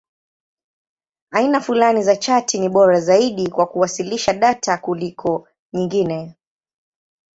[1.31, 6.35] Aina fulani za chati ni bora zaidi kwa kuwasilisha data kuliko nyingine.